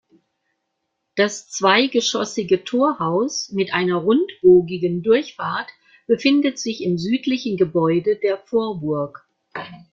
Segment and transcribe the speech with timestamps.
[1.15, 5.69] Das zweigeschossige Torhaus mit einer rundbogigen Durchfahrt
[6.07, 9.29] befindet sich im südlichen Gebäude der Vorburg.